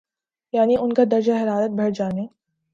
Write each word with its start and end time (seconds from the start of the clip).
یعنی 0.53 0.75
ان 0.79 0.93
کا 0.93 1.03
درجہ 1.11 1.33
حرارت 1.43 1.71
بڑھ 1.71 1.91
جانے 1.95 2.25